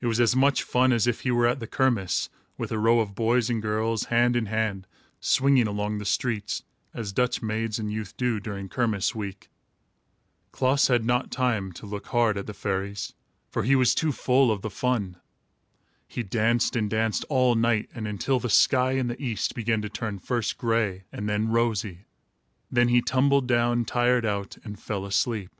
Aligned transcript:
It 0.00 0.06
was 0.06 0.20
as 0.20 0.34
much 0.34 0.62
fun 0.62 0.90
as 0.90 1.06
if 1.06 1.20
he 1.20 1.30
were 1.30 1.46
at 1.46 1.60
the 1.60 1.66
kermiss, 1.66 2.30
with 2.56 2.72
a 2.72 2.78
row 2.78 2.98
of 3.00 3.14
boys 3.14 3.50
and 3.50 3.60
girls, 3.60 4.04
hand 4.04 4.34
in 4.34 4.46
hand, 4.46 4.86
swinging 5.20 5.66
along 5.66 5.98
the 5.98 6.06
streets, 6.06 6.62
as 6.94 7.12
Dutch 7.12 7.42
maids 7.42 7.78
and 7.78 7.92
youth 7.92 8.16
do, 8.16 8.40
during 8.40 8.70
kermiss 8.70 9.14
week. 9.14 9.50
Klaas 10.50 10.88
had 10.88 11.04
not 11.04 11.30
time 11.30 11.72
to 11.72 11.84
look 11.84 12.06
hard 12.06 12.38
at 12.38 12.46
the 12.46 12.54
fairies, 12.54 13.12
for 13.50 13.62
he 13.64 13.76
was 13.76 13.94
too 13.94 14.12
full 14.12 14.50
of 14.50 14.62
the 14.62 14.70
fun. 14.70 15.18
He 16.08 16.22
danced 16.22 16.74
and 16.74 16.88
danced, 16.88 17.26
all 17.28 17.54
night 17.54 17.90
and 17.94 18.08
until 18.08 18.40
the 18.40 18.48
sky 18.48 18.92
in 18.92 19.08
the 19.08 19.22
east 19.22 19.54
began 19.54 19.82
to 19.82 19.90
turn, 19.90 20.20
first 20.20 20.56
gray 20.56 21.04
and 21.12 21.28
then 21.28 21.48
rosy. 21.50 22.06
Then 22.70 22.88
he 22.88 23.02
tumbled 23.02 23.46
down, 23.46 23.84
tired 23.84 24.24
out, 24.24 24.56
and 24.64 24.80
fell 24.80 25.04
asleep. 25.04 25.50